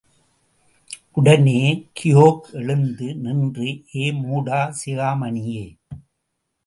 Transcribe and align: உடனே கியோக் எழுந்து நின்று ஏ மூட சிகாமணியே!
உடனே 1.17 1.59
கியோக் 1.99 2.47
எழுந்து 2.61 3.07
நின்று 3.23 3.67
ஏ 3.95 4.07
மூட 4.21 4.49
சிகாமணியே! 4.79 5.65